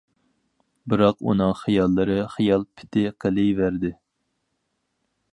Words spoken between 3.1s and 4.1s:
قېلىۋەردى...